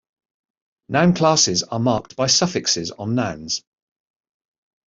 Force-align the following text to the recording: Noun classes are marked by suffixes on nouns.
Noun 0.89 1.13
classes 1.13 1.61
are 1.61 1.77
marked 1.77 2.15
by 2.15 2.25
suffixes 2.25 2.89
on 2.89 3.13
nouns. 3.13 3.61